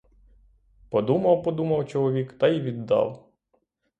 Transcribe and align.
Подумав, 0.89 1.43
подумав 1.43 1.87
чоловік 1.87 2.33
та 2.33 2.47
й 2.47 2.61
віддав. 2.61 3.25